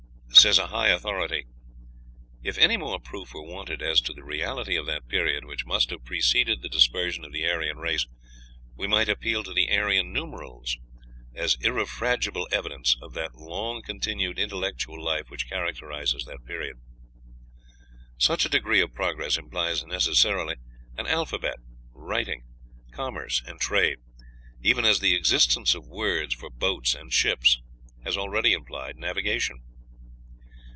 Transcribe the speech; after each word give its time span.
Says 0.33 0.57
a 0.57 0.67
high 0.67 0.87
authority, 0.87 1.45
"If 2.41 2.57
any 2.57 2.75
more 2.77 2.99
proof 3.01 3.31
were 3.33 3.43
wanted 3.43 3.81
as 3.83 3.99
to 4.01 4.13
the 4.13 4.23
reality 4.23 4.75
of 4.77 4.85
that 4.87 5.07
period 5.09 5.43
which 5.45 5.65
must 5.67 5.89
have 5.91 6.05
preceded 6.05 6.61
the 6.61 6.69
dispersion 6.69 7.23
of 7.25 7.31
the 7.33 7.45
Aryan 7.47 7.77
race, 7.77 8.07
we 8.75 8.87
might 8.87 9.09
appeal 9.09 9.43
to 9.43 9.53
the 9.53 9.69
Aryan 9.69 10.11
numerals 10.13 10.77
as 11.35 11.57
irrefragable 11.61 12.47
evidence 12.51 12.97
of 13.03 13.13
that 13.13 13.35
long 13.35 13.83
continued 13.83 14.39
intellectual 14.39 15.03
life 15.03 15.29
which 15.29 15.47
characterizes 15.49 16.23
that 16.25 16.45
period." 16.45 16.77
Such 18.17 18.43
a 18.45 18.49
degree 18.49 18.79
of 18.81 18.95
progress 18.95 19.37
implies 19.37 19.85
necessarily 19.85 20.55
an 20.97 21.05
alphabet, 21.07 21.57
writing, 21.93 22.45
commerce, 22.91 23.43
and 23.45 23.59
trade, 23.59 23.97
even 24.61 24.85
as 24.85 25.01
the 25.01 25.13
existence 25.13 25.75
of 25.75 25.85
words 25.87 26.33
for 26.33 26.49
boats 26.49 26.95
and 26.95 27.13
ships 27.13 27.59
has 28.05 28.17
already 28.17 28.53
implied 28.53 28.95
navigation. 28.97 29.61